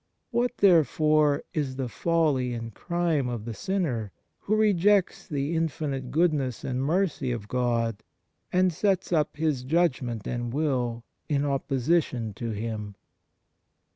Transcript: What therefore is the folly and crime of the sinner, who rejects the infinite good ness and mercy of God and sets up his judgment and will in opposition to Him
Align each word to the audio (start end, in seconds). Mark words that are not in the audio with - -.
What 0.31 0.57
therefore 0.57 1.43
is 1.53 1.75
the 1.75 1.87
folly 1.87 2.53
and 2.55 2.73
crime 2.73 3.29
of 3.29 3.45
the 3.45 3.53
sinner, 3.53 4.11
who 4.39 4.55
rejects 4.55 5.27
the 5.27 5.55
infinite 5.55 6.09
good 6.09 6.33
ness 6.33 6.63
and 6.63 6.83
mercy 6.83 7.31
of 7.31 7.47
God 7.47 8.01
and 8.51 8.73
sets 8.73 9.13
up 9.13 9.37
his 9.37 9.61
judgment 9.63 10.25
and 10.25 10.51
will 10.51 11.03
in 11.29 11.45
opposition 11.45 12.33
to 12.33 12.49
Him 12.49 12.95